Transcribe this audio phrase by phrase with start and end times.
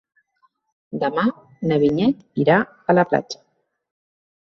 [1.03, 1.27] Demà
[1.73, 2.59] na Vinyet irà
[2.95, 3.45] a la platja.